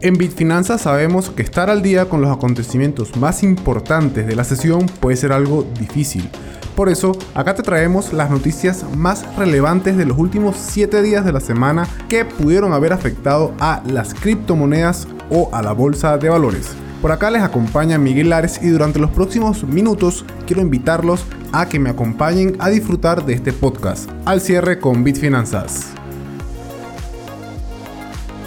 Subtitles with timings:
[0.00, 4.86] En Bitfinanzas sabemos que estar al día con los acontecimientos más importantes de la sesión
[5.00, 6.28] puede ser algo difícil.
[6.76, 11.32] Por eso, acá te traemos las noticias más relevantes de los últimos 7 días de
[11.32, 16.70] la semana que pudieron haber afectado a las criptomonedas o a la bolsa de valores.
[17.00, 21.78] Por acá les acompaña Miguel Lares y durante los próximos minutos quiero invitarlos a que
[21.78, 24.10] me acompañen a disfrutar de este podcast.
[24.24, 25.94] Al cierre con Bitfinanzas.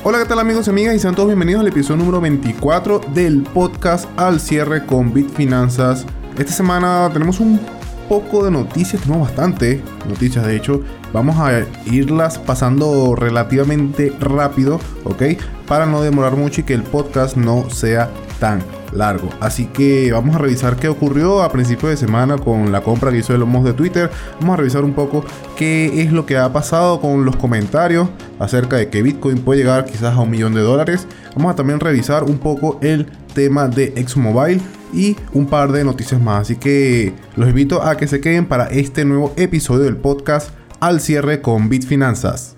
[0.10, 0.96] Hola, ¿qué tal amigos y amigas?
[0.96, 6.06] Y sean todos bienvenidos al episodio número 24 del podcast Al cierre con Bitfinanzas.
[6.38, 7.60] Esta semana tenemos un
[8.08, 10.82] poco de noticias, tenemos bastante noticias de hecho.
[11.12, 15.24] Vamos a irlas pasando relativamente rápido, ¿ok?
[15.68, 19.30] Para no demorar mucho y que el podcast no sea tan largo.
[19.40, 23.20] Así que vamos a revisar qué ocurrió a principio de semana con la compra que
[23.20, 24.10] hizo el Moss de Twitter.
[24.40, 25.24] Vamos a revisar un poco
[25.56, 29.86] qué es lo que ha pasado con los comentarios acerca de que Bitcoin puede llegar
[29.86, 31.08] quizás a un millón de dólares.
[31.36, 34.62] Vamos a también revisar un poco el tema de ExxonMobil
[34.94, 36.42] y un par de noticias más.
[36.42, 41.00] Así que los invito a que se queden para este nuevo episodio del podcast al
[41.00, 42.57] cierre con Bitfinanzas.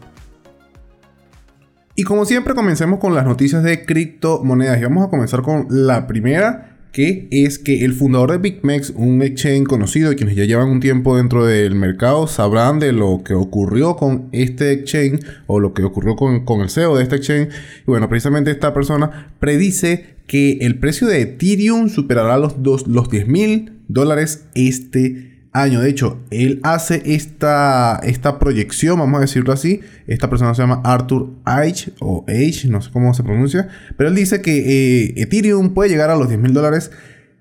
[2.00, 6.08] Y como siempre comencemos con las noticias de criptomonedas y vamos a comenzar con la
[6.08, 10.70] primera que es que el fundador de BigMex, un exchange conocido y quienes ya llevan
[10.70, 15.74] un tiempo dentro del mercado, sabrán de lo que ocurrió con este exchange o lo
[15.74, 17.50] que ocurrió con, con el CEO de este exchange.
[17.82, 22.56] Y bueno, precisamente esta persona predice que el precio de Ethereum superará los,
[22.88, 25.82] los 10 mil dólares este año.
[25.82, 29.82] De hecho, él hace esta, esta proyección, vamos a decirlo así.
[30.08, 33.68] Esta persona se llama Arthur H o H, no sé cómo se pronuncia.
[33.98, 36.92] Pero él dice que eh, Ethereum puede llegar a los 10 mil dólares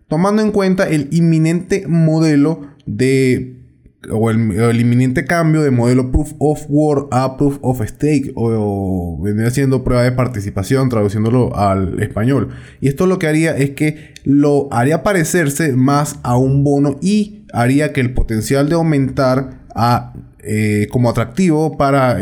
[0.08, 3.57] tomando en cuenta el inminente modelo de
[4.10, 9.50] o el, inminente cambio de modelo Proof of Work a Proof of Stake o, vendría
[9.50, 12.50] siendo prueba de participación traduciéndolo al español.
[12.80, 17.44] Y esto lo que haría es que lo haría parecerse más a un bono y
[17.52, 22.18] haría que el potencial de aumentar a, eh, como atractivo para,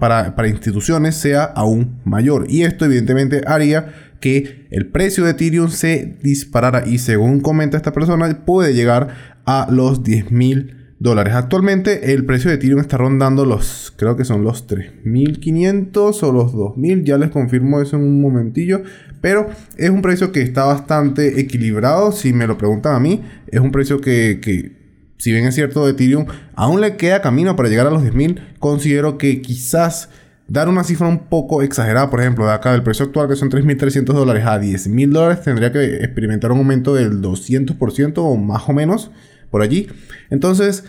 [0.00, 2.46] para, para instituciones sea aún mayor.
[2.48, 7.92] Y esto evidentemente haría que el precio de Ethereum se disparara y según comenta esta
[7.92, 9.08] persona puede llegar
[9.44, 11.34] a los 10 mil dólares.
[11.34, 16.52] Actualmente el precio de Ethereum está rondando los, creo que son los 3.500 o los
[16.52, 18.82] 2.000, ya les confirmo eso en un momentillo,
[19.20, 23.60] pero es un precio que está bastante equilibrado, si me lo preguntan a mí, es
[23.60, 24.80] un precio que, que
[25.18, 28.58] si bien es cierto de Ethereum, aún le queda camino para llegar a los 10.000,
[28.60, 30.08] considero que quizás
[30.46, 33.50] dar una cifra un poco exagerada, por ejemplo, de acá del precio actual que son
[33.50, 38.72] 3.300 dólares a 10.000 dólares, tendría que experimentar un aumento del 200% o más o
[38.72, 39.10] menos
[39.52, 39.86] por allí.
[40.30, 40.82] Entonces,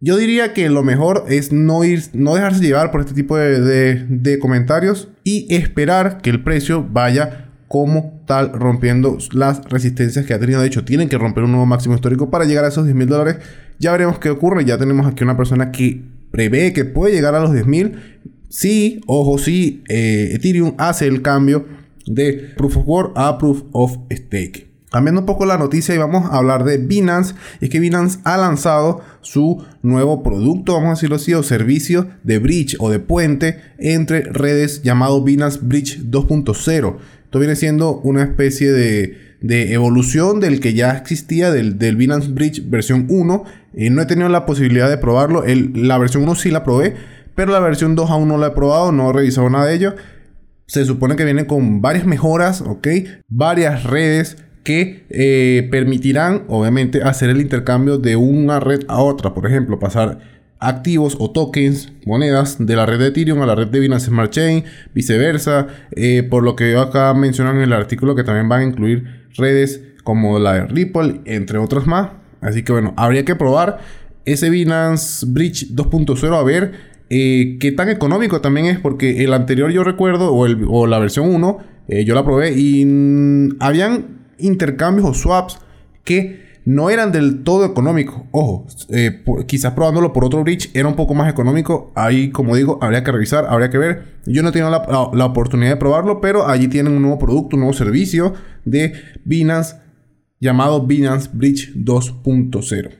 [0.00, 4.38] yo diría que lo mejor es no ir, no dejarse llevar por este tipo de,
[4.40, 10.62] comentarios y esperar que el precio vaya como tal rompiendo las resistencias que ha tenido.
[10.62, 13.08] De hecho, tienen que romper un nuevo máximo histórico para llegar a esos 10 mil
[13.08, 13.36] dólares.
[13.78, 14.64] Ya veremos qué ocurre.
[14.64, 17.92] Ya tenemos aquí una persona que prevé que puede llegar a los 10 mil.
[18.48, 21.66] Sí, ojo, sí, eh, Ethereum hace el cambio
[22.06, 24.69] de Proof of Work a Proof of Stake.
[24.90, 27.34] Cambiando un poco la noticia y vamos a hablar de Binance.
[27.60, 32.38] Es que Binance ha lanzado su nuevo producto, vamos a decirlo así, o servicio de
[32.40, 36.96] bridge o de puente entre redes llamado Binance Bridge 2.0.
[37.24, 43.06] Esto viene siendo una especie de, evolución del que ya existía, del, Binance Bridge versión
[43.08, 43.44] 1.
[43.74, 45.44] Eh, no he tenido la posibilidad de probarlo.
[45.46, 46.96] la versión 1 sí la probé,
[47.36, 49.94] pero la versión 2 aún no la he probado, no he revisado nada de ello.
[50.66, 52.88] Se supone que viene con varias mejoras, ¿ok?
[53.28, 59.32] Varias redes que eh, permitirán, obviamente, hacer el intercambio de una red a otra.
[59.34, 60.18] Por ejemplo, pasar
[60.58, 64.30] activos o tokens, monedas de la red de Ethereum a la red de Binance Smart
[64.30, 65.66] Chain, viceversa.
[65.92, 69.82] Eh, por lo que acá mencionan en el artículo que también van a incluir redes
[70.04, 72.10] como la de Ripple, entre otras más.
[72.42, 73.78] Así que bueno, habría que probar
[74.26, 76.72] ese Binance Bridge 2.0 a ver
[77.08, 81.58] eh, qué tan económico también es, porque el anterior yo recuerdo, o la versión 1,
[82.04, 85.58] yo la probé y mm, habían intercambios o swaps
[86.04, 88.22] que no eran del todo económicos.
[88.32, 91.90] Ojo, eh, quizás probándolo por otro bridge era un poco más económico.
[91.94, 94.20] Ahí, como digo, habría que revisar, habría que ver.
[94.26, 97.60] Yo no he tenido la, oportunidad de probarlo, pero allí tienen un nuevo producto, un
[97.60, 98.34] nuevo servicio
[98.64, 98.92] de
[99.24, 99.76] Binance
[100.38, 102.90] llamado Binance Bridge 2.0.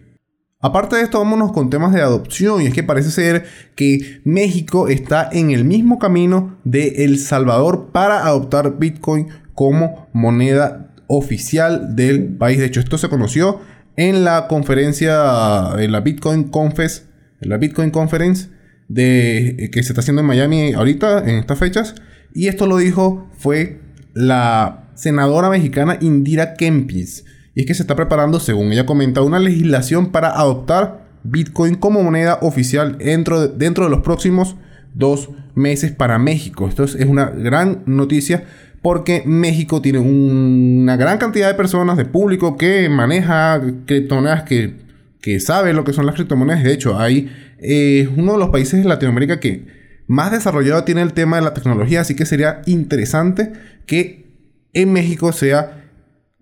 [0.62, 2.60] Aparte de esto, vámonos con temas de adopción.
[2.60, 3.46] Y es que parece ser
[3.76, 10.89] que México está en el mismo camino de El Salvador para adoptar Bitcoin como moneda
[11.12, 12.58] oficial del país.
[12.58, 13.60] De hecho, esto se conoció
[13.96, 17.08] en la conferencia, en la Bitcoin Confess,
[17.40, 18.48] en la Bitcoin Conference
[18.88, 21.96] de, que se está haciendo en Miami ahorita, en estas fechas.
[22.32, 23.80] Y esto lo dijo fue
[24.14, 27.24] la senadora mexicana Indira Kempis.
[27.56, 32.04] Y es que se está preparando, según ella comenta, una legislación para adoptar Bitcoin como
[32.04, 34.54] moneda oficial dentro de, dentro de los próximos
[34.94, 36.68] dos meses para México.
[36.68, 38.44] Esto es, una gran noticia
[38.82, 44.76] porque México tiene una gran cantidad de personas, de público que maneja criptomonedas, que,
[45.20, 46.64] que sabe lo que son las criptomonedas.
[46.64, 49.66] De hecho, hay eh, uno de los países de Latinoamérica que
[50.06, 53.52] más desarrollado tiene el tema de la tecnología, así que sería interesante
[53.86, 54.26] que
[54.72, 55.79] en México sea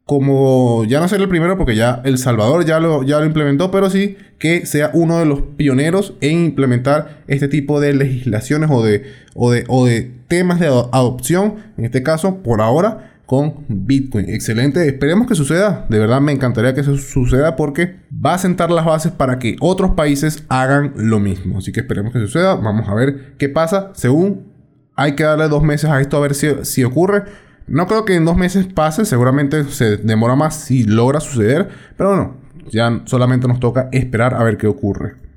[0.09, 3.71] como ya no ser el primero porque ya El Salvador ya lo, ya lo implementó,
[3.71, 8.83] pero sí que sea uno de los pioneros en implementar este tipo de legislaciones o
[8.83, 14.31] de, o de, o de temas de adopción, en este caso por ahora con Bitcoin.
[14.31, 18.71] Excelente, esperemos que suceda, de verdad me encantaría que eso suceda porque va a sentar
[18.71, 21.59] las bases para que otros países hagan lo mismo.
[21.59, 24.47] Así que esperemos que suceda, vamos a ver qué pasa, según
[24.97, 27.25] hay que darle dos meses a esto a ver si, si ocurre.
[27.69, 32.11] No creo que en dos meses pase, seguramente se demora más si logra suceder, pero
[32.11, 32.37] bueno,
[32.71, 35.29] ya solamente nos toca esperar a ver qué ocurre.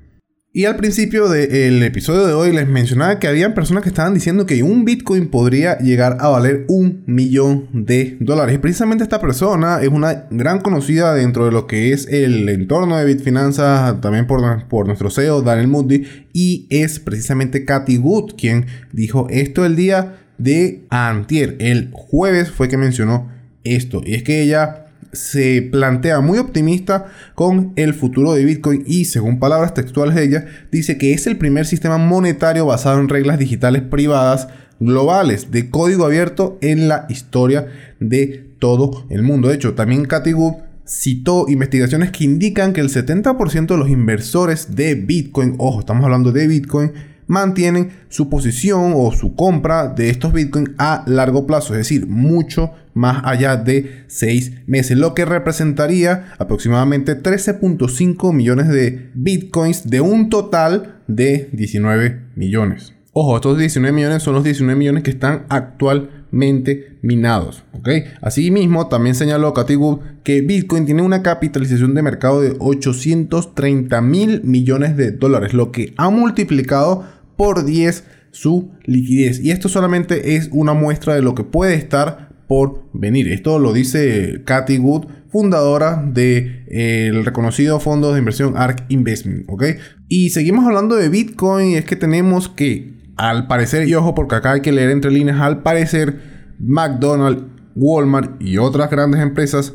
[0.54, 4.44] Y al principio del episodio de hoy les mencionaba que había personas que estaban diciendo
[4.44, 8.56] que un Bitcoin podría llegar a valer un millón de dólares.
[8.56, 12.98] Y precisamente esta persona es una gran conocida dentro de lo que es el entorno
[12.98, 18.66] de Bitfinanzas, también por, por nuestro CEO Daniel Moody, y es precisamente Katy Wood quien
[18.92, 21.56] dijo esto el día de Antier.
[21.60, 23.30] El jueves fue que mencionó
[23.64, 24.02] esto.
[24.04, 29.38] Y es que ella se plantea muy optimista con el futuro de Bitcoin y según
[29.38, 33.82] palabras textuales de ella, dice que es el primer sistema monetario basado en reglas digitales
[33.82, 34.48] privadas
[34.80, 37.68] globales de código abierto en la historia
[38.00, 39.48] de todo el mundo.
[39.48, 40.54] De hecho, también Cathy Wood
[40.86, 46.32] citó investigaciones que indican que el 70% de los inversores de Bitcoin, ojo, estamos hablando
[46.32, 46.92] de Bitcoin,
[47.26, 52.72] mantienen su posición o su compra de estos bitcoins a largo plazo, es decir, mucho
[52.94, 60.28] más allá de 6 meses, lo que representaría aproximadamente 13.5 millones de bitcoins de un
[60.28, 62.94] total de 19 millones.
[63.12, 67.62] Ojo, estos 19 millones son los 19 millones que están actualmente minados.
[67.72, 67.88] ¿ok?
[68.20, 74.42] Asimismo, también señaló Cathy Wood que Bitcoin tiene una capitalización de mercado de 830 mil
[74.42, 77.04] millones de dólares, lo que ha multiplicado
[77.36, 79.40] por 10 su liquidez.
[79.40, 83.28] Y esto solamente es una muestra de lo que puede estar por venir.
[83.28, 89.44] Esto lo dice Cathy Wood, fundadora del de, eh, reconocido fondo de inversión ARK Investment.
[89.48, 89.64] ¿ok?
[90.08, 91.70] Y seguimos hablando de Bitcoin.
[91.70, 95.10] Y es que tenemos que al parecer, y ojo porque acá hay que leer entre
[95.10, 96.20] líneas, al parecer
[96.58, 97.44] McDonald's,
[97.74, 99.72] Walmart y otras grandes empresas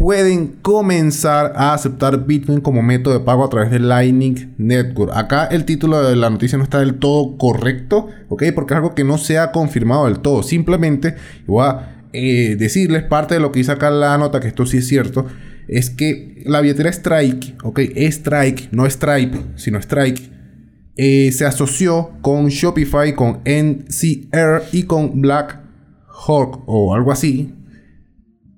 [0.00, 5.12] pueden comenzar a aceptar Bitcoin como método de pago a través de Lightning Network.
[5.14, 8.44] Acá el título de la noticia no está del todo correcto, ¿ok?
[8.54, 10.42] Porque es algo que no se ha confirmado del todo.
[10.42, 11.16] Simplemente
[11.46, 14.78] voy a eh, decirles parte de lo que dice acá la nota, que esto sí
[14.78, 15.26] es cierto,
[15.68, 17.80] es que la billetera Strike, ¿ok?
[17.94, 20.39] Strike, no Stripe, sino Strike
[21.02, 25.58] eh, se asoció con Shopify, con NCR y con Black
[26.06, 27.54] Hawk o algo así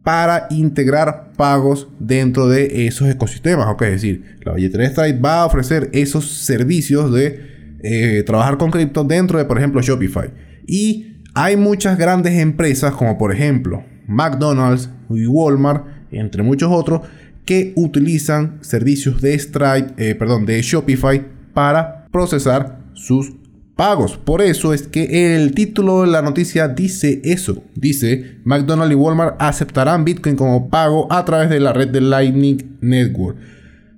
[0.03, 3.69] para integrar pagos dentro de esos ecosistemas.
[3.83, 9.05] es decir, la billetera Stripe va a ofrecer esos servicios de eh, trabajar con cripto
[9.05, 10.33] dentro de, por ejemplo, Shopify.
[10.67, 17.03] Y hay muchas grandes empresas, como por ejemplo McDonald's y Walmart, entre muchos otros,
[17.45, 23.33] que utilizan servicios de Stripe, eh, perdón, de Shopify para procesar sus
[23.77, 24.17] pagos.
[24.17, 27.63] Por eso es que el título de la noticia dice eso.
[27.75, 32.77] Dice, McDonald's y Walmart aceptarán Bitcoin como pago a través de la red de Lightning
[32.81, 33.37] Network.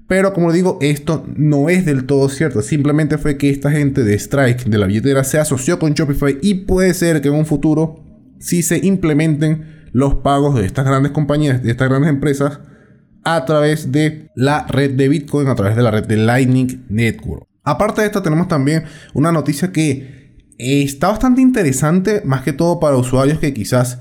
[0.06, 2.62] Pero como digo, esto no es del todo cierto.
[2.62, 6.54] Simplemente fue que esta gente de Strike, de la billetera, se asoció con Shopify y
[6.54, 8.04] puede ser que en un futuro
[8.38, 12.60] si se implementen los pagos de estas grandes compañías, de estas grandes empresas,
[13.24, 17.46] a través de la red de Bitcoin, a través de la red de Lightning Network.
[17.64, 22.96] Aparte de esto, tenemos también una noticia que está bastante interesante, más que todo para
[22.96, 23.98] usuarios que quizás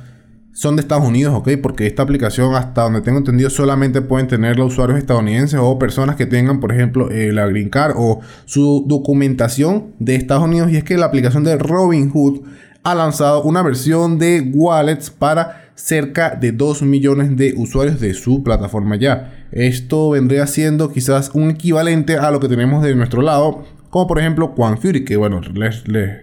[0.51, 1.49] son de Estados Unidos, ¿ok?
[1.63, 6.15] Porque esta aplicación, hasta donde tengo entendido, solamente pueden tener los usuarios estadounidenses o personas
[6.15, 10.69] que tengan, por ejemplo, la Green Card o su documentación de Estados Unidos.
[10.69, 12.41] Y es que la aplicación de Robinhood
[12.83, 18.43] ha lanzado una versión de wallets para cerca de 2 millones de usuarios de su
[18.43, 19.47] plataforma ya.
[19.51, 24.19] Esto vendría siendo quizás un equivalente a lo que tenemos de nuestro lado, como por
[24.19, 26.21] ejemplo Fury, que bueno, les, les,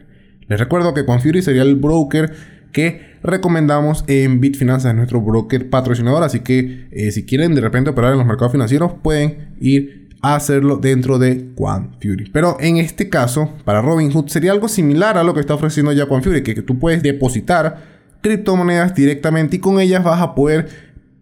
[0.48, 2.32] recuerdo que Fury sería el broker
[2.72, 7.90] que recomendamos en Bitfinanzas, es nuestro broker patrocinador, así que eh, si quieren de repente
[7.90, 11.50] operar en los mercados financieros pueden ir a hacerlo dentro de
[12.00, 12.30] Fury.
[12.32, 16.06] Pero en este caso, para Robinhood sería algo similar a lo que está ofreciendo ya
[16.06, 17.89] Fury, que, que tú puedes depositar
[18.20, 20.68] criptomonedas directamente y con ellas vas a poder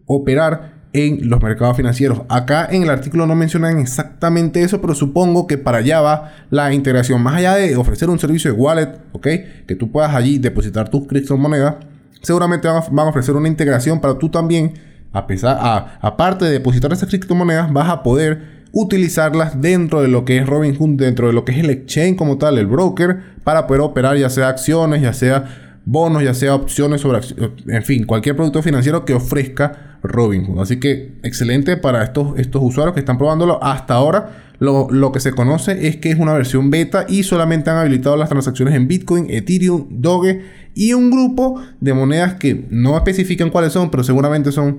[0.05, 2.21] operar en los mercados financieros.
[2.29, 6.73] Acá en el artículo no mencionan exactamente eso, pero supongo que para allá va la
[6.73, 7.21] integración.
[7.21, 9.27] Más allá de ofrecer un servicio de wallet, ¿ok?
[9.67, 11.75] Que tú puedas allí depositar tus criptomonedas,
[12.21, 14.73] seguramente van a, ofrecer una integración para tú también,
[15.13, 15.57] a pesar,
[16.01, 20.97] aparte de depositar esas criptomonedas, vas a poder utilizarlas dentro de lo que es Robinhood,
[20.97, 24.29] dentro de lo que es el exchange como tal, el broker, para poder operar ya
[24.29, 27.19] sea acciones, ya sea bonos, ya sea opciones sobre,
[27.67, 30.61] en fin, cualquier producto financiero que ofrezca Robinhood.
[30.61, 33.61] Así que excelente para estos, estos usuarios que están probándolo.
[33.63, 37.77] Hasta ahora lo, que se conoce es que es una versión beta y solamente han
[37.77, 40.41] habilitado las transacciones en Bitcoin, Ethereum, Doge
[40.75, 44.77] y un grupo de monedas que no especifican cuáles son, pero seguramente son,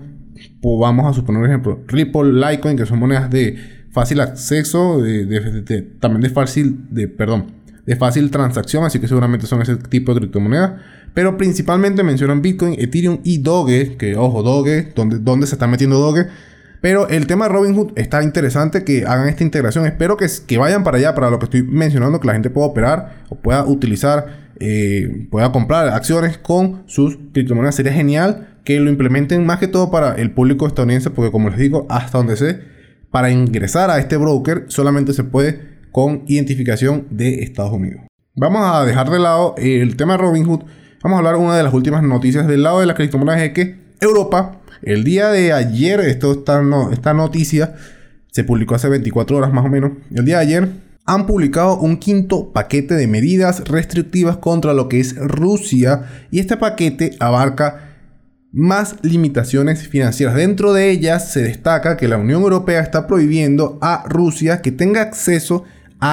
[0.61, 3.57] pues vamos a suponer un ejemplo, Ripple, Litecoin, que son monedas de
[3.91, 4.99] fácil acceso,
[5.99, 7.47] también de fácil, de, perdón,
[7.87, 10.73] de fácil transacción, así que seguramente son ese tipo de criptomonedas.
[11.15, 15.99] Pero principalmente mencionan Bitcoin, Ethereum y Doge, que ojo, Doge, donde, donde se está metiendo
[15.99, 16.27] Doge.
[16.81, 19.85] Pero el tema de Robinhood está interesante que hagan esta integración.
[19.87, 22.69] Espero que, que vayan para allá, para lo que estoy mencionando, que la gente pueda
[22.69, 27.75] operar o pueda utilizar, eh, pueda comprar acciones con sus criptomonedas.
[27.75, 31.59] Sería genial que lo implementen más que todo para el público estadounidense, porque como les
[31.59, 32.61] digo, hasta donde sé,
[33.11, 38.03] para ingresar a este broker solamente se puede con identificación de Estados Unidos.
[38.35, 40.65] Vamos a dejar de lado el tema de Robinhood.
[41.03, 43.53] Vamos a hablar de una de las últimas noticias del lado de las criptomonedas es
[43.53, 47.75] que Europa, el día de ayer, esto está, esta noticia
[48.31, 49.93] se publicó hace 24 horas más o menos.
[50.15, 50.69] El día de ayer
[51.07, 56.57] han publicado un quinto paquete de medidas restrictivas contra lo que es Rusia y este
[56.57, 57.91] paquete abarca
[58.53, 60.35] más limitaciones financieras.
[60.35, 65.03] Dentro de ellas se destaca que la Unión Europea está prohibiendo a Rusia que tenga
[65.03, 65.65] acceso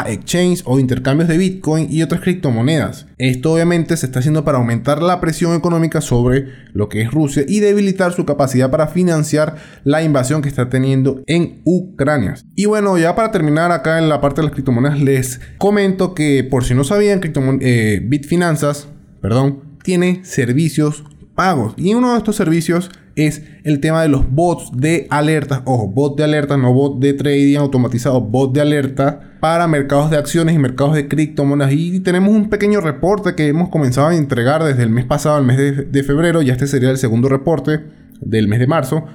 [0.08, 3.08] exchange o intercambios de Bitcoin y otras criptomonedas.
[3.17, 7.44] Esto obviamente se está haciendo para aumentar la presión económica sobre lo que es Rusia
[7.48, 12.36] y debilitar su capacidad para financiar la invasión que está teniendo en Ucrania.
[12.56, 16.44] Y bueno, ya para terminar acá en la parte de las criptomonedas les comento que
[16.44, 17.22] por si no sabían,
[17.62, 18.88] eh, Bitfinanzas,
[19.22, 21.03] perdón, tiene servicios
[21.36, 21.74] pagos.
[21.77, 25.63] Y uno de estos servicios es el tema de los bots de alertas.
[25.65, 30.17] Ojo, bot de alerta, no bot de trading automatizado, bot de alerta para mercados de
[30.17, 31.74] acciones y mercados de criptomonedas.
[31.74, 35.45] Y tenemos un pequeño reporte que hemos comenzado a entregar desde el mes pasado, el
[35.45, 36.43] mes de, de febrero.
[36.43, 37.86] Ya este sería el segundo reporte
[38.21, 39.05] del mes de marzo.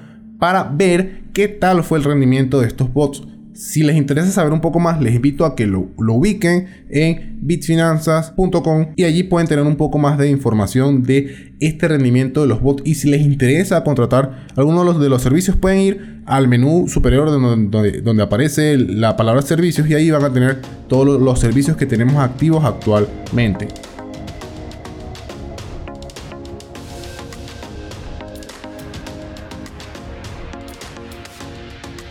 [0.41, 3.23] Para ver qué tal fue el rendimiento de estos bots.
[3.55, 8.93] Si les interesa saber un poco más, les invito a que lo, ubiquen en bitfinanzas.com
[8.97, 12.83] y allí pueden tener un poco más de información de este rendimiento de los bots.
[12.87, 18.01] Y si les interesa contratar alguno de los, servicios, pueden ir al menú superior donde,
[18.01, 22.17] donde aparece la palabra servicios y ahí van a tener todos los servicios que tenemos
[22.17, 23.69] activos actualmente.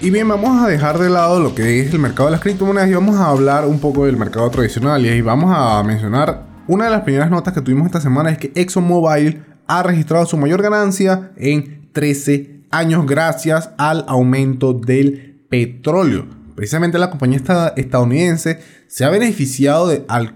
[0.03, 2.89] Y bien, vamos a dejar de lado lo que es el mercado de las criptomonedas
[2.89, 5.05] y vamos a hablar un poco del mercado tradicional.
[5.05, 8.51] Y vamos a mencionar una de las primeras notas que tuvimos esta semana es que
[8.55, 16.25] ExxonMobil ha registrado su mayor ganancia en 13 años gracias al aumento del petróleo.
[16.55, 17.39] Precisamente la compañía
[17.75, 19.91] estadounidense se ha beneficiado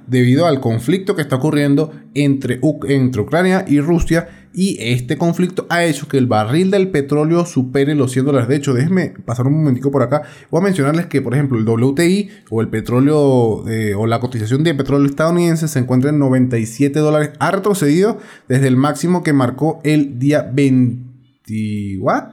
[0.05, 5.83] debido al conflicto que está ocurriendo entre, entre Ucrania y Rusia y este conflicto ha
[5.83, 8.47] hecho que el barril del petróleo supere los 100 dólares.
[8.47, 10.23] De hecho, déjenme pasar un momentico por acá.
[10.49, 14.63] Voy a mencionarles que, por ejemplo, el WTI o el petróleo eh, o la cotización
[14.63, 17.31] de petróleo estadounidense se encuentra en 97 dólares.
[17.39, 21.03] Ha retrocedido desde el máximo que marcó el día 20...
[21.99, 22.23] ¿What?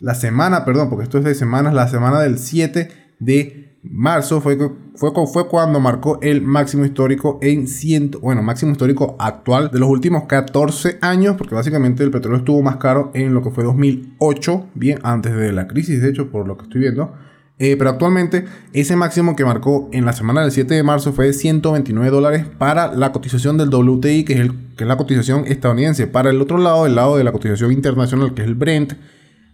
[0.00, 2.88] La semana, perdón, porque esto es de semanas, la semana del 7
[3.20, 4.56] de marzo fue,
[4.94, 9.88] fue, fue cuando marcó el máximo histórico en 100, bueno, máximo histórico actual de los
[9.88, 14.68] últimos 14 años, porque básicamente el petróleo estuvo más caro en lo que fue 2008,
[14.74, 17.12] bien antes de la crisis, de hecho, por lo que estoy viendo.
[17.58, 21.26] Eh, pero actualmente ese máximo que marcó en la semana del 7 de marzo fue
[21.26, 25.46] de 129 dólares para la cotización del WTI, que es, el, que es la cotización
[25.46, 26.06] estadounidense.
[26.06, 28.94] Para el otro lado, el lado de la cotización internacional, que es el Brent,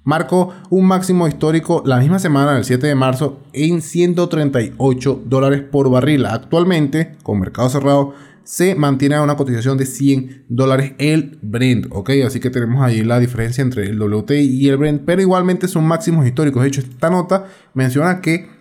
[0.05, 5.91] marcó un máximo histórico la misma semana, el 7 de marzo, en 138 dólares por
[5.91, 6.27] barril.
[6.27, 8.15] Actualmente, con mercado cerrado,
[8.49, 12.11] se mantiene a una cotización de 100 dólares el Brent, ¿ok?
[12.27, 15.85] Así que tenemos ahí la diferencia entre el WTI y el Brent, pero igualmente son
[15.85, 16.63] máximos históricos.
[16.63, 18.58] De hecho, esta nota menciona que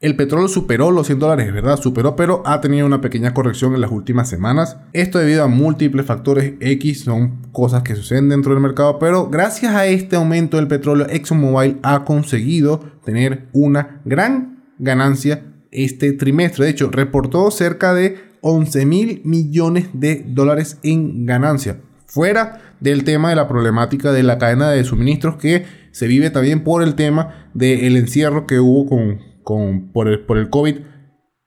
[0.00, 1.78] el petróleo superó los 100 dólares, ¿verdad?
[1.78, 4.76] Superó, pero ha tenido una pequeña corrección en las últimas semanas.
[4.92, 9.74] Esto debido a múltiples factores X, son cosas que suceden dentro del mercado, pero gracias
[9.74, 16.66] a este aumento del petróleo, ExxonMobil ha conseguido tener una gran ganancia este trimestre.
[16.66, 23.30] De hecho, reportó cerca de 11 mil millones de dólares en ganancia Fuera del tema
[23.30, 27.50] de la problemática de la cadena de suministros que se vive también por el tema
[27.52, 30.78] del encierro que hubo con, por, el, por el COVID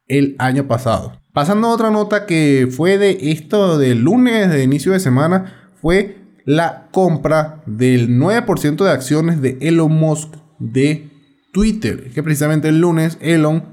[0.08, 1.22] el año pasado.
[1.34, 6.18] Pasando a otra nota que fue de esto del lunes, de inicio de semana, fue
[6.46, 11.12] la compra del 9% de acciones de Elon Musk de
[11.54, 12.06] Twitter.
[12.08, 13.64] Es que precisamente el lunes Elon,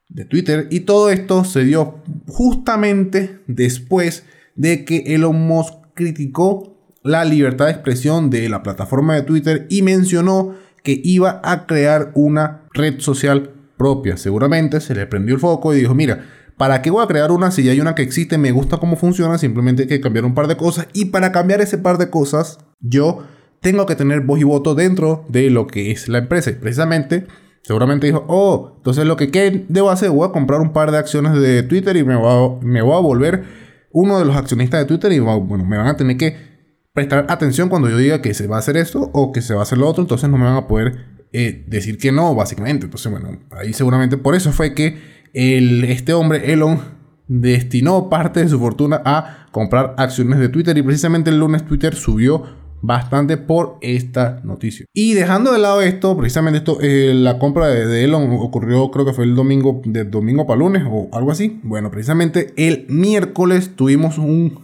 [0.10, 0.68] de Twitter.
[0.70, 7.72] Y todo esto se dio justamente después de que Elon Musk criticó la libertad de
[7.72, 13.52] expresión de la plataforma de Twitter y mencionó que iba a crear una red social
[13.78, 14.18] propia.
[14.18, 16.26] Seguramente se le prendió el foco y dijo, mira,
[16.58, 18.38] ¿para qué voy a crear una si ya hay una que existe?
[18.38, 20.88] Me gusta cómo funciona, simplemente hay que cambiar un par de cosas.
[20.94, 23.24] Y para cambiar ese par de cosas, yo
[23.62, 26.50] tengo que tener voz y voto dentro de lo que es la empresa.
[26.50, 27.28] Y precisamente,
[27.62, 30.98] seguramente dijo, oh, entonces lo que ¿qué debo hacer, voy a comprar un par de
[30.98, 33.44] acciones de Twitter y me voy a, me voy a volver
[33.92, 36.36] uno de los accionistas de Twitter y bueno, me van a tener que
[36.94, 39.62] prestar atención cuando yo diga que se va a hacer esto o que se va
[39.62, 42.86] a hacer lo otro, entonces no me van a poder eh, decir que no, básicamente.
[42.86, 44.98] Entonces, bueno, ahí seguramente por eso fue que
[45.38, 46.80] el, este hombre, Elon,
[47.28, 51.94] destinó parte de su fortuna a comprar acciones de Twitter y precisamente el lunes Twitter
[51.94, 52.44] subió
[52.82, 54.88] bastante por esta noticia.
[54.94, 59.14] Y dejando de lado esto, precisamente esto, eh, la compra de, Elon ocurrió creo que
[59.14, 61.60] fue el domingo, de domingo para lunes o algo así.
[61.64, 64.62] Bueno, precisamente el miércoles tuvimos un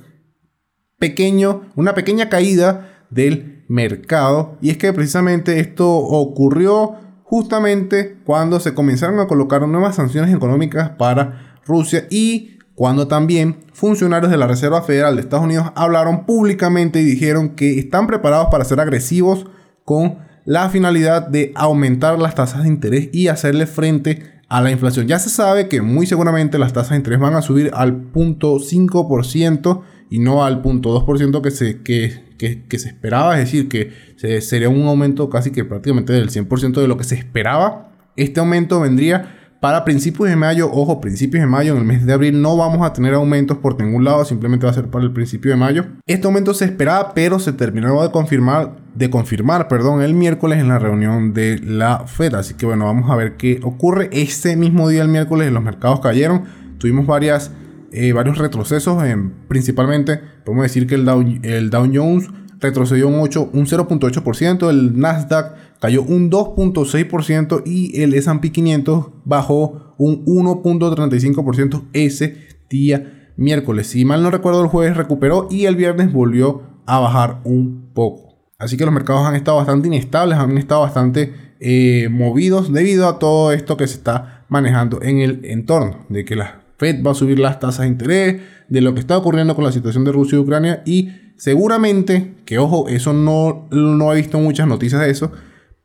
[0.97, 4.57] pequeño, una pequeña caída del mercado.
[4.59, 6.95] Y es que precisamente esto ocurrió
[7.33, 14.29] justamente cuando se comenzaron a colocar nuevas sanciones económicas para Rusia y cuando también funcionarios
[14.29, 18.65] de la Reserva Federal de Estados Unidos hablaron públicamente y dijeron que están preparados para
[18.65, 19.47] ser agresivos
[19.83, 25.07] con la finalidad de aumentar las tasas de interés y hacerle frente a la inflación.
[25.07, 29.81] Ya se sabe que muy seguramente las tasas de interés van a subir al 0.5%
[30.13, 32.23] y no al 0.2% que se, que
[32.67, 36.87] que, se esperaba, es decir, que sería un aumento casi que prácticamente del 100% de
[36.87, 37.91] lo que se esperaba.
[38.15, 42.11] Este aumento vendría para principios de mayo, ojo, principios de mayo, en el mes de
[42.11, 45.13] abril no vamos a tener aumentos por ningún lado, simplemente va a ser para el
[45.13, 45.85] principio de mayo.
[46.05, 50.67] Este aumento se esperaba, pero se terminó de confirmar, de confirmar, perdón, el miércoles en
[50.67, 52.33] la reunión de la Fed.
[52.35, 54.09] Así que bueno, vamos a ver qué ocurre.
[54.11, 56.43] Este mismo día, el miércoles, los mercados cayeron.
[56.77, 57.51] Tuvimos varias
[57.93, 62.27] eh, varios retrocesos, en, principalmente podemos decir que el Dow, Jones
[62.59, 69.93] retrocedió un, 8, un 0.8%, el Nasdaq cayó un 2.6% y el S&P 500 bajó
[69.99, 73.87] un 1.35% ese día miércoles.
[73.87, 78.39] Si mal no recuerdo, el jueves recuperó y el viernes volvió a bajar un poco.
[78.57, 83.19] Así que los mercados han estado bastante inestables, han estado bastante eh, movidos debido a
[83.19, 87.15] todo esto que se está manejando en el entorno, de que las Fed va a
[87.15, 90.37] subir las tasas de interés, de lo que está ocurriendo con la situación de Rusia
[90.37, 95.31] y Ucrania y seguramente, que ojo, eso no, no he visto muchas noticias de eso,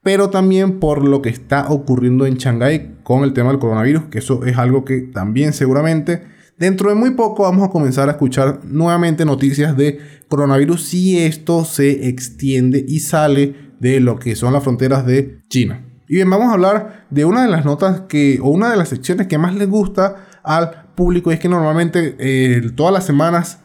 [0.02, 4.18] pero también por lo que está ocurriendo en Shanghái con el tema del coronavirus, que
[4.18, 6.22] eso es algo que también seguramente
[6.58, 9.98] dentro de muy poco vamos a comenzar a escuchar nuevamente noticias de
[10.28, 15.84] coronavirus si esto se extiende y sale de lo que son las fronteras de China.
[16.08, 18.88] Y bien, vamos a hablar de una de las notas que, o una de las
[18.88, 21.30] secciones que más les gusta al público.
[21.30, 23.60] Es que normalmente eh, todas las semanas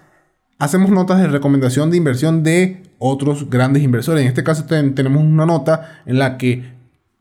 [0.59, 4.21] hacemos notas de recomendación de inversión de otros grandes inversores.
[4.21, 6.73] En este caso tenemos una nota en la que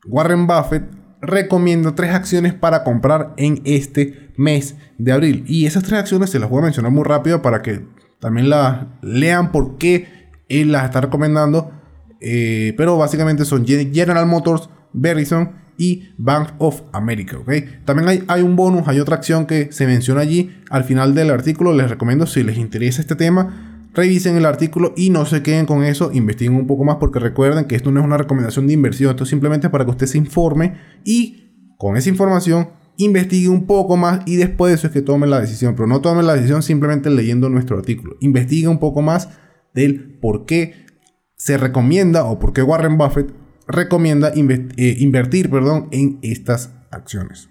[0.07, 0.85] Warren Buffett
[1.21, 5.45] recomienda tres acciones para comprar en este mes de abril.
[5.47, 7.85] Y esas tres acciones se las voy a mencionar muy rápido para que
[8.21, 11.73] también las lean por qué él las está recomendando.
[12.21, 17.39] Eh, pero básicamente son General Motors, Verizon y Bank of America.
[17.85, 21.31] También hay, hay, un bonus, hay otra acción que se menciona allí al final del
[21.31, 21.73] artículo.
[21.73, 25.83] Les recomiendo si les interesa este tema, revisen el artículo y no se queden con
[25.83, 29.11] eso, investiguen un poco más porque recuerden que esto no es una recomendación de inversión,
[29.11, 33.97] esto es simplemente para que usted se informe y con esa información investigue un poco
[33.97, 35.75] más y después de eso es que tomen la decisión.
[35.75, 38.17] Pero no tomen la decisión simplemente leyendo nuestro artículo.
[38.21, 39.31] Investigue un poco más
[39.75, 40.87] del por qué
[41.35, 43.42] se recomienda o por qué Warren Buffett
[43.73, 47.49] recomienda eh, invertir perdón, en estas acciones.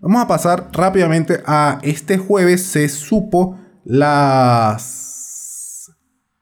[0.00, 5.90] Vamos a pasar rápidamente a este jueves se supo las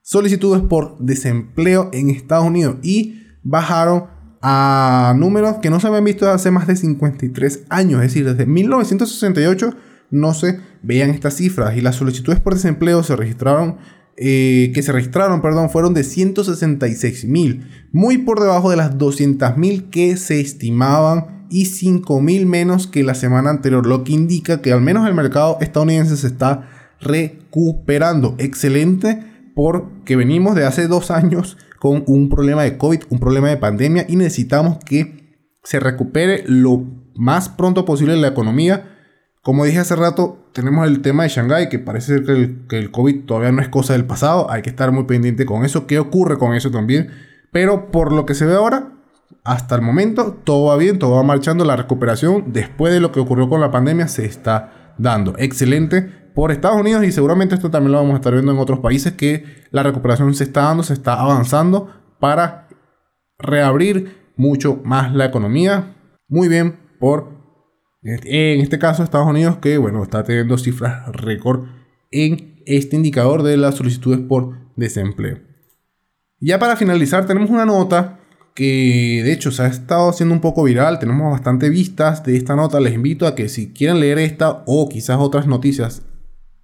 [0.02, 4.08] solicitudes por desempleo en Estados Unidos y bajaron
[4.42, 8.46] a números que no se habían visto hace más de 53 años, es decir, desde
[8.46, 9.74] 1968
[10.10, 13.78] no se veían estas cifras y las solicitudes por desempleo se registraron
[14.18, 19.56] eh, que se registraron, perdón, fueron de 166 mil, muy por debajo de las 200
[19.56, 24.62] mil que se estimaban y 5 mil menos que la semana anterior, lo que indica
[24.62, 26.68] que al menos el mercado estadounidense se está
[27.00, 28.34] recuperando.
[28.38, 29.22] Excelente
[29.54, 34.06] porque venimos de hace dos años con un problema de COVID, un problema de pandemia
[34.08, 38.95] y necesitamos que se recupere lo más pronto posible la economía
[39.46, 42.78] como dije hace rato, tenemos el tema de Shanghái, que parece ser que el, que
[42.80, 44.50] el, COVID todavía no es cosa del pasado.
[44.50, 45.86] Hay que estar muy pendiente con eso.
[45.86, 47.12] ¿Qué ocurre con eso también?
[47.52, 48.88] Pero por lo que se ve ahora,
[49.44, 51.64] hasta el momento, todo va bien, todo va marchando.
[51.64, 55.36] La recuperación después de lo que ocurrió con la pandemia se está dando.
[55.38, 56.02] Excelente
[56.34, 59.12] por Estados Unidos y seguramente esto también lo vamos a estar viendo en otros países
[59.12, 62.66] que la recuperación se está dando, se está avanzando para
[63.38, 65.94] reabrir mucho más la economía.
[66.26, 67.35] Muy bien por
[68.06, 71.64] en este caso, Estados Unidos, que bueno, está teniendo cifras récord
[72.10, 75.40] en este indicador de las solicitudes por desempleo.
[76.40, 78.20] Ya para finalizar, tenemos una nota
[78.54, 82.56] que de hecho se ha estado haciendo un poco viral, tenemos bastante vistas de esta
[82.56, 86.02] nota, les invito a que si quieren leer esta o quizás otras noticias,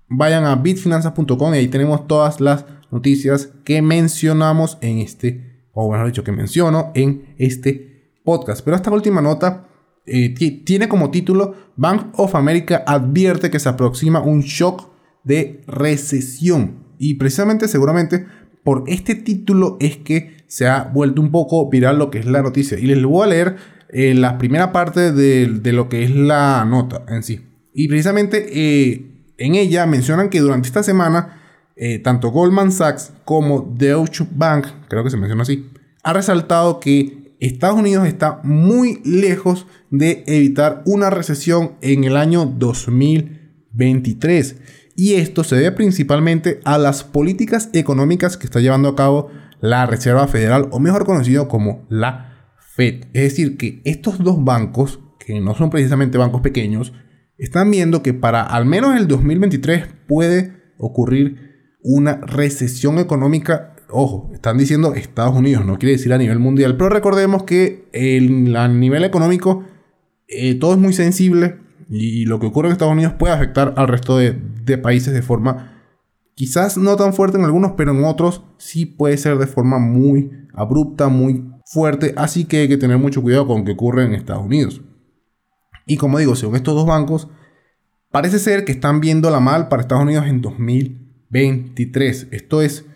[0.09, 6.07] vayan a bitfinanzas.com y ahí tenemos todas las noticias que mencionamos en este, o bueno,
[6.07, 8.63] dicho que menciono en este podcast.
[8.65, 9.69] Pero esta última nota
[10.05, 10.35] eh,
[10.65, 14.91] tiene como título Bank of America advierte que se aproxima un shock
[15.25, 16.83] de recesión.
[16.99, 18.27] Y precisamente seguramente
[18.65, 22.43] por este título es que se ha vuelto un poco viral lo que es la
[22.43, 22.79] noticia.
[22.79, 23.57] Y les voy a leer
[23.89, 27.41] eh, la primera parte de, lo que es la nota en sí.
[27.73, 31.39] Y precisamente eh, en ella mencionan que durante esta semana
[32.05, 35.69] tanto Goldman Sachs como Deutsche Bank, creo que se menciona así,
[36.05, 42.47] ha resaltado que Estados Unidos está muy lejos de evitar una recesión en el año
[42.47, 44.57] 2023.
[44.97, 49.87] Y esto se debe principalmente a las políticas económicas que está llevando a cabo la
[49.87, 53.05] Reserva Federal, o mejor conocido como la Fed.
[53.13, 56.93] Es decir, que estos dos bancos, que no son precisamente bancos pequeños,
[57.39, 61.53] están viendo que para al menos el 2023 puede ocurrir
[61.83, 66.89] una recesión económica ojo, están diciendo Estados Unidos, no quiere decir a nivel mundial, pero
[66.89, 67.89] recordemos que
[68.57, 69.65] a nivel económico
[70.33, 73.89] eh, todo es muy sensible y lo que ocurre en Estados Unidos puede afectar al
[73.89, 74.33] resto de,
[74.79, 75.83] países de forma
[76.35, 80.31] quizás no tan fuerte en algunos, pero en otros sí puede ser de forma muy
[80.55, 84.15] abrupta, muy fuerte, así que hay que tener mucho cuidado con lo que ocurre en
[84.15, 84.81] Estados Unidos.
[85.87, 87.29] Y como digo, según estos dos bancos,
[88.11, 92.29] parece ser que están viendo la mal para Estados Unidos en 2023.
[92.31, 92.87] Esto es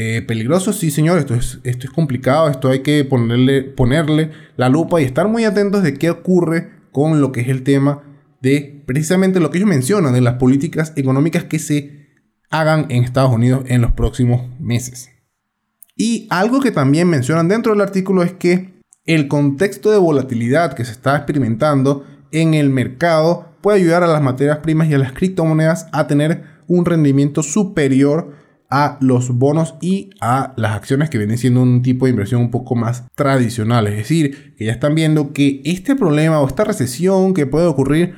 [0.00, 4.68] eh, peligroso, sí señor, esto es, esto es complicado, esto hay que ponerle, ponerle la
[4.68, 8.04] lupa y estar muy atentos de qué ocurre con lo que es el tema
[8.40, 12.06] de precisamente lo que ellos mencionan, de las políticas económicas que se
[12.48, 15.10] hagan en Estados Unidos en los próximos meses.
[15.96, 20.84] Y algo que también mencionan dentro del artículo es que el contexto de volatilidad que
[20.84, 25.10] se está experimentando en el mercado puede ayudar a las materias primas y a las
[25.10, 31.38] criptomonedas a tener un rendimiento superior a los bonos y a las acciones que vienen
[31.38, 33.86] siendo un tipo de inversión un poco más tradicional.
[33.86, 38.14] Es decir, que ya están viendo que este problema o esta recesión que puede ocurrir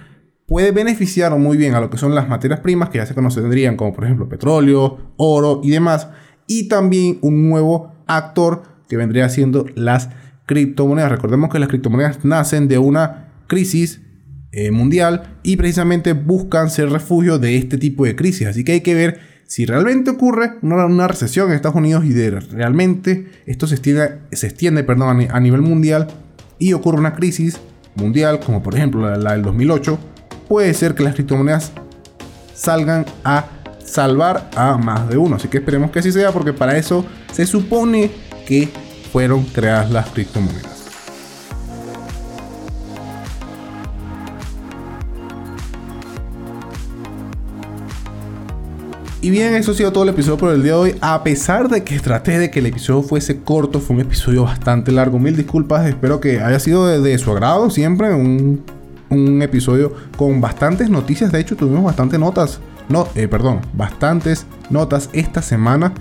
[0.46, 3.76] puede beneficiar muy bien a lo que son las materias primas que ya se conocerían
[3.76, 6.08] como por ejemplo petróleo, oro y demás.
[6.48, 10.10] Y también un nuevo actor que vendría siendo las
[10.46, 11.12] criptomonedas.
[11.12, 14.00] Recordemos que las criptomonedas nacen de una crisis
[14.50, 18.48] eh, mundial y precisamente buscan ser refugio de este tipo de crisis.
[18.48, 22.38] Así que hay que ver si realmente ocurre una, recesión en Estados Unidos y de
[22.38, 24.86] realmente esto se extiende,
[25.28, 26.06] a, nivel mundial
[26.60, 27.58] y ocurre una crisis
[27.96, 29.98] mundial, como por ejemplo la, del 2008,
[30.46, 31.72] puede ser que las criptomonedas
[32.54, 33.46] salgan a
[33.84, 35.34] salvar a más de uno.
[35.34, 38.08] Así que esperemos que así sea, porque para eso se supone
[38.46, 38.68] que
[39.10, 40.79] fueron creadas las criptomonedas.
[49.22, 50.94] Y bien, eso ha sido todo el episodio por el día de hoy.
[51.02, 54.92] A pesar de que traté de que el episodio fuese corto, fue un episodio bastante
[54.92, 55.18] largo.
[55.18, 58.14] Mil disculpas, espero que haya sido de, su agrado siempre.
[58.14, 58.62] Un,
[59.10, 61.30] un, episodio con bastantes noticias.
[61.32, 62.60] De hecho, tuvimos bastantes notas.
[62.88, 65.92] No, eh, perdón, bastantes notas esta semana.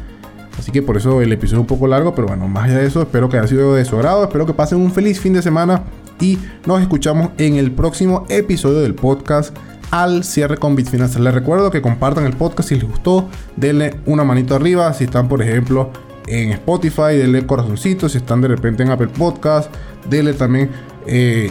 [0.57, 2.15] Así que por eso el episodio es un poco largo.
[2.15, 4.23] Pero bueno, más allá de eso, espero que haya sido de su agrado.
[4.23, 5.83] Espero que pasen un feliz fin de semana.
[6.21, 9.53] Y nos escuchamos en el próximo episodio del podcast
[9.91, 11.21] al cierre con Bitfinanzas.
[11.21, 14.93] Les recuerdo que compartan el podcast si les gustó, denle una manito arriba.
[14.93, 15.91] Si están, por ejemplo,
[16.27, 18.09] en Spotify, denle corazoncito.
[18.09, 19.73] Si están de repente en Apple Podcast,
[20.09, 20.69] denle también
[21.07, 21.49] eh,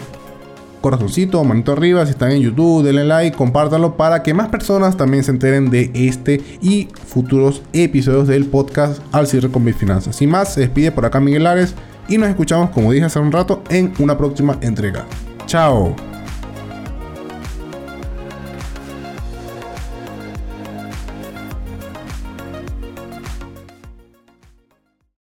[0.81, 2.05] corazoncito, manito arriba.
[2.05, 5.91] Si están en YouTube, denle like, compártanlo para que más personas también se enteren de
[5.93, 10.15] este y futuros episodios del podcast Al cierre con mis finanzas.
[10.15, 11.75] Sin más, se despide por acá Miguel Ares
[12.07, 15.05] y nos escuchamos, como dije hace un rato, en una próxima entrega.
[15.45, 16.08] Chao.